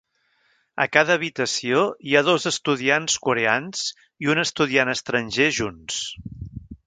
[0.85, 3.85] A cada habitació, hi ha dos estudiants coreans
[4.27, 6.01] i un estudiant estranger junts.